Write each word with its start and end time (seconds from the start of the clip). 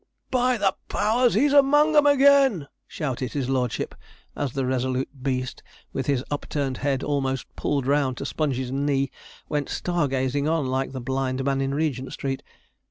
'By 0.31 0.57
the 0.57 0.75
powers, 0.89 1.35
he's 1.35 1.53
among 1.53 1.95
'em 1.95 2.07
again!' 2.07 2.67
shouted 2.87 3.33
his 3.33 3.49
lordship, 3.51 3.93
as 4.35 4.53
the 4.53 4.65
resolute 4.65 5.21
beast, 5.21 5.61
with 5.93 6.07
his 6.07 6.25
upturned 6.31 6.77
head 6.77 7.03
almost 7.03 7.45
pulled 7.55 7.85
round 7.85 8.17
to 8.17 8.25
Sponge's 8.25 8.71
knee, 8.71 9.11
went 9.47 9.69
star 9.69 10.07
gazing 10.07 10.47
on 10.47 10.65
like 10.65 10.91
the 10.91 11.01
blind 11.01 11.43
man 11.45 11.61
in 11.61 11.75
Regent 11.75 12.13
Street. 12.13 12.41